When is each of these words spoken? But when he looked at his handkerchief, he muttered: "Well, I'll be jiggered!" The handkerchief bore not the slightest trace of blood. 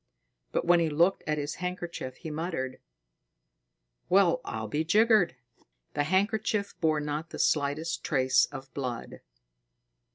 But 0.51 0.65
when 0.65 0.79
he 0.79 0.89
looked 0.89 1.23
at 1.27 1.37
his 1.37 1.53
handkerchief, 1.61 2.15
he 2.15 2.31
muttered: 2.31 2.79
"Well, 4.09 4.41
I'll 4.43 4.67
be 4.67 4.83
jiggered!" 4.83 5.35
The 5.93 6.05
handkerchief 6.05 6.73
bore 6.81 6.99
not 6.99 7.29
the 7.29 7.37
slightest 7.37 8.03
trace 8.03 8.47
of 8.47 8.73
blood. 8.73 9.21